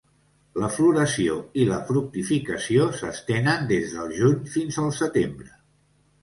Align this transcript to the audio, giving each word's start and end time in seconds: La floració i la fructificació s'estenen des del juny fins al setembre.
La 0.61 0.67
floració 0.75 1.35
i 1.63 1.67
la 1.71 1.77
fructificació 1.89 2.87
s'estenen 3.03 3.69
des 3.73 3.93
del 3.99 4.17
juny 4.23 4.41
fins 4.57 4.81
al 4.87 4.91
setembre. 5.03 5.55